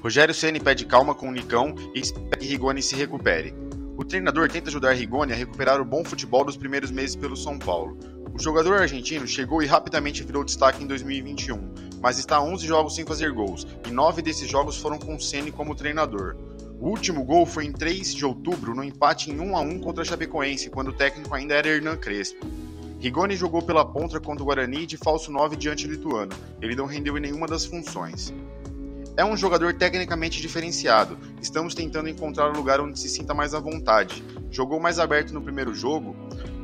Rogério 0.00 0.32
Ceni 0.32 0.60
pede 0.60 0.84
calma 0.84 1.12
com 1.12 1.28
o 1.28 1.32
Nicão 1.32 1.74
e 1.92 1.98
espera 1.98 2.36
que 2.36 2.46
Rigoni 2.46 2.80
se 2.80 2.94
recupere. 2.94 3.52
O 3.96 4.04
treinador 4.04 4.48
tenta 4.48 4.68
ajudar 4.68 4.92
Rigoni 4.92 5.32
a 5.32 5.36
recuperar 5.36 5.80
o 5.80 5.84
bom 5.84 6.04
futebol 6.04 6.44
dos 6.44 6.56
primeiros 6.56 6.92
meses 6.92 7.16
pelo 7.16 7.36
São 7.36 7.58
Paulo. 7.58 7.98
O 8.32 8.38
jogador 8.40 8.80
argentino 8.80 9.26
chegou 9.26 9.60
e 9.60 9.66
rapidamente 9.66 10.22
virou 10.22 10.44
destaque 10.44 10.84
em 10.84 10.86
2021, 10.86 11.74
mas 12.00 12.16
está 12.16 12.36
a 12.36 12.42
11 12.42 12.64
jogos 12.64 12.94
sem 12.94 13.04
fazer 13.04 13.32
gols, 13.32 13.66
e 13.88 13.90
9 13.90 14.22
desses 14.22 14.48
jogos 14.48 14.76
foram 14.78 14.98
com 14.98 15.18
Ceni 15.18 15.50
como 15.50 15.74
treinador. 15.74 16.36
O 16.80 16.90
último 16.90 17.24
gol 17.24 17.44
foi 17.44 17.64
em 17.64 17.72
3 17.72 18.14
de 18.14 18.24
outubro, 18.24 18.76
no 18.76 18.84
empate 18.84 19.32
em 19.32 19.40
1 19.40 19.56
a 19.56 19.60
1 19.60 19.80
contra 19.80 20.02
a 20.02 20.06
Chapecoense, 20.06 20.70
quando 20.70 20.88
o 20.88 20.92
técnico 20.92 21.34
ainda 21.34 21.54
era 21.54 21.66
Hernan 21.66 21.96
Crespo. 21.96 22.46
Rigoni 23.00 23.34
jogou 23.34 23.62
pela 23.62 23.84
ponta 23.84 24.20
contra 24.20 24.44
o 24.44 24.46
Guarani 24.46 24.86
de 24.86 24.96
falso 24.96 25.32
9 25.32 25.56
diante 25.56 25.88
do 25.88 25.94
Lituano. 25.94 26.32
Ele 26.62 26.76
não 26.76 26.86
rendeu 26.86 27.18
em 27.18 27.20
nenhuma 27.20 27.48
das 27.48 27.64
funções. 27.64 28.32
É 29.18 29.24
um 29.24 29.36
jogador 29.36 29.74
tecnicamente 29.74 30.40
diferenciado. 30.40 31.18
Estamos 31.42 31.74
tentando 31.74 32.08
encontrar 32.08 32.52
um 32.52 32.56
lugar 32.56 32.80
onde 32.80 33.00
se 33.00 33.08
sinta 33.08 33.34
mais 33.34 33.52
à 33.52 33.58
vontade. 33.58 34.22
Jogou 34.48 34.78
mais 34.78 35.00
aberto 35.00 35.34
no 35.34 35.42
primeiro 35.42 35.74
jogo, 35.74 36.14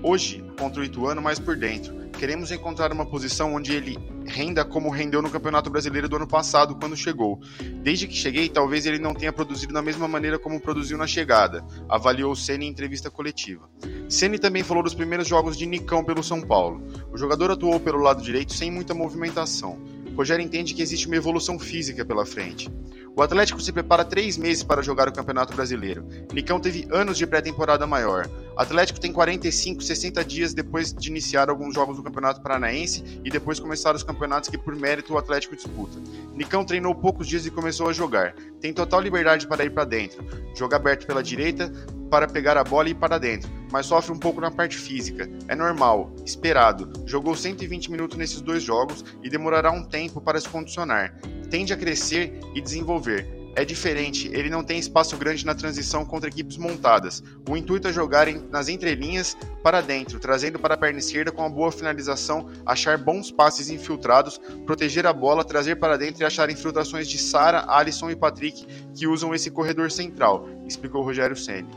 hoje 0.01 0.45
contra 0.57 0.81
o 0.81 0.85
Ituano 0.85 1.21
mais 1.21 1.41
por 1.41 1.57
dentro. 1.57 1.93
Queremos 2.13 2.53
encontrar 2.53 2.93
uma 2.93 3.05
posição 3.05 3.55
onde 3.55 3.73
ele 3.73 3.99
renda 4.25 4.65
como 4.65 4.89
rendeu 4.89 5.21
no 5.21 5.29
Campeonato 5.29 5.69
Brasileiro 5.69 6.09
do 6.09 6.15
ano 6.15 6.29
passado 6.29 6.77
quando 6.77 6.97
chegou. 6.97 7.41
Desde 7.83 8.07
que 8.07 8.15
cheguei, 8.15 8.49
talvez 8.49 8.87
ele 8.87 9.01
não 9.01 9.15
tenha 9.15 9.33
produzido 9.33 9.75
da 9.75 9.83
mesma 9.83 10.07
maneira 10.07 10.39
como 10.39 10.61
produziu 10.61 10.97
na 10.97 11.09
chegada, 11.09 11.67
avaliou 11.89 12.37
Ceni 12.37 12.67
em 12.67 12.71
entrevista 12.71 13.11
coletiva. 13.11 13.69
Ceni 14.09 14.39
também 14.39 14.63
falou 14.63 14.85
dos 14.85 14.95
primeiros 14.95 15.27
jogos 15.27 15.57
de 15.57 15.67
Nicão 15.67 16.05
pelo 16.05 16.23
São 16.23 16.41
Paulo. 16.41 16.81
O 17.13 17.19
jogador 17.19 17.51
atuou 17.51 17.81
pelo 17.81 17.99
lado 17.99 18.23
direito 18.23 18.55
sem 18.55 18.71
muita 18.71 18.95
movimentação. 18.95 19.77
Rogério 20.17 20.45
entende 20.45 20.75
que 20.75 20.83
existe 20.83 21.07
uma 21.07 21.17
evolução 21.17 21.59
física 21.59 22.05
pela 22.05 22.25
frente. 22.25 22.71
O 23.17 23.23
Atlético 23.23 23.61
se 23.61 23.73
prepara 23.73 24.05
três 24.05 24.37
meses 24.37 24.65
para 24.65 24.83
jogar 24.83 25.09
o 25.09 25.13
Campeonato 25.13 25.55
Brasileiro. 25.55 26.05
Nicão 26.33 26.59
teve 26.59 26.87
anos 26.91 27.17
de 27.17 27.25
pré-temporada 27.25 27.87
maior. 27.87 28.29
O 28.57 28.61
Atlético 28.61 28.99
tem 28.99 29.13
45, 29.13 29.83
60 29.83 30.25
dias 30.25 30.53
depois 30.53 30.93
de 30.93 31.11
iniciar 31.11 31.49
alguns 31.49 31.75
jogos 31.75 31.97
do 31.97 32.03
Campeonato 32.03 32.43
Paranaense 32.43 33.21
e 33.25 33.31
depois 33.31 33.61
começar 33.61 33.95
os 33.95 34.03
campeonatos 34.03 34.51
que, 34.51 34.59
por 34.59 34.75
mérito, 34.75 35.15
o 35.15 35.19
Atlético 35.19 35.55
disputa. 35.55 35.97
Nicão 36.35 36.65
treinou 36.65 36.93
poucos 36.93 37.29
dias 37.29 37.47
e 37.47 37.53
começou 37.53 37.89
a 37.89 37.93
jogar. 37.93 38.35
Tem 38.61 38.73
total 38.73 39.01
liberdade 39.01 39.47
para 39.47 39.65
ir 39.65 39.71
para 39.71 39.85
dentro. 39.85 40.25
Joga 40.53 40.75
aberto 40.75 41.07
pela 41.07 41.23
direita 41.23 41.73
para 42.11 42.27
pegar 42.27 42.57
a 42.57 42.65
bola 42.65 42.89
e 42.89 42.93
ir 42.93 42.95
para 42.95 43.19
dentro, 43.19 43.49
mas 43.75 43.87
sofre 43.87 44.13
um 44.13 44.19
pouco 44.21 44.41
na 44.41 44.53
parte 44.53 44.79
física. 44.79 45.29
É 45.49 45.57
normal, 45.57 46.15
esperado. 46.25 46.93
Jogou 47.05 47.35
120 47.35 47.91
minutos 47.91 48.17
nesses 48.17 48.41
dois 48.41 48.63
jogos 48.63 49.05
e 49.21 49.29
demorará 49.29 49.73
um 49.73 49.83
tempo 49.83 50.21
para 50.21 50.41
se 50.41 50.49
condicionar. 50.49 51.19
Tende 51.51 51.73
a 51.73 51.77
crescer 51.77 52.39
e 52.55 52.61
desenvolver 52.61 53.43
é 53.57 53.65
diferente, 53.65 54.29
ele 54.33 54.51
não 54.51 54.65
tem 54.65 54.81
espaço 54.81 55.17
grande 55.17 55.47
na 55.47 55.55
transição 55.55 56.05
contra 56.05 56.29
equipes 56.29 56.57
montadas. 56.57 57.23
O 57.49 57.57
intuito 57.57 57.87
é 57.87 57.93
jogar 57.93 58.27
nas 58.51 58.69
entrelinhas 58.69 59.37
para 59.63 59.81
dentro, 59.81 60.19
trazendo 60.19 60.59
para 60.59 60.75
a 60.75 60.77
perna 60.77 60.99
esquerda 60.99 61.31
com 61.31 61.43
uma 61.43 61.51
boa 61.51 61.71
finalização, 61.71 62.49
achar 62.67 62.99
bons 62.99 63.31
passes 63.31 63.71
infiltrados, 63.71 64.41
proteger 64.67 65.07
a 65.07 65.13
bola, 65.13 65.45
trazer 65.45 65.77
para 65.77 65.97
dentro 65.97 66.23
e 66.23 66.27
achar 66.27 66.51
infiltrações 66.51 67.07
de 67.07 67.17
Sara, 67.17 67.65
Alisson 67.69 68.11
e 68.11 68.17
Patrick 68.17 68.67
que 68.93 69.07
usam 69.07 69.33
esse 69.33 69.51
corredor 69.53 69.89
central, 69.91 70.49
explicou 70.67 71.03
Rogério 71.03 71.37
Ceni. 71.37 71.69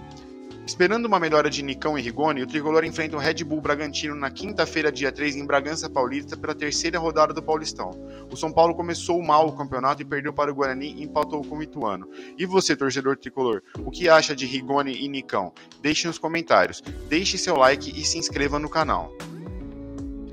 Esperando 0.68 1.06
uma 1.06 1.18
melhora 1.18 1.50
de 1.50 1.64
Nicão 1.64 1.98
e 1.98 2.02
Rigoni, 2.02 2.44
o 2.44 2.46
tricolor 2.46 2.84
enfrenta 2.84 3.16
o 3.16 3.20
Red 3.20 3.42
Bull 3.46 3.62
Bragantino 3.62 4.14
na 4.14 4.30
quinta-feira, 4.30 4.92
dia 4.92 5.14
3, 5.14 5.38
em 5.38 5.46
Bragança 5.46 5.90
Paulista, 5.90 6.36
pela 6.36 6.54
terceira 6.54 7.00
rodada 7.00 7.34
do 7.34 7.42
Paulistão. 7.42 7.92
O 8.30 8.36
São 8.36 8.52
Paulo 8.52 8.76
começou 8.76 9.24
mal 9.24 9.48
o 9.48 9.56
campeonato 9.56 10.02
e 10.02 10.06
perdeu 10.06 10.34
para 10.34 10.52
o 10.52 10.54
Guarani 10.54 10.94
e 10.94 11.04
empatou 11.04 11.42
com 11.42 11.58
o 11.58 11.64
Ituano. 11.64 12.10
E 12.38 12.46
você, 12.46 12.76
torcedor 12.76 13.16
tricolor, 13.16 13.64
o 13.80 13.90
que 13.90 14.10
acha 14.10 14.36
de 14.36 14.46
Rigoni 14.46 14.92
e 14.92 15.08
Nicão? 15.08 15.54
Deixe 15.82 16.06
nos 16.06 16.18
comentários, 16.18 16.84
deixe 17.08 17.38
seu 17.38 17.56
like 17.56 17.90
e 17.98 18.04
se 18.04 18.18
inscreva 18.18 18.60
no 18.60 18.68
canal. 18.68 19.10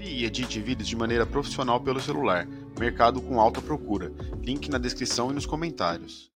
E 0.00 0.24
edite 0.24 0.60
vídeos 0.60 0.88
de 0.88 0.96
maneira 0.96 1.24
profissional 1.24 1.80
pelo 1.80 2.00
celular. 2.00 2.48
Mercado 2.76 3.22
com 3.22 3.40
alta 3.40 3.62
procura. 3.62 4.12
Link 4.42 4.68
na 4.68 4.78
descrição 4.78 5.30
e 5.30 5.34
nos 5.34 5.46
comentários. 5.46 6.33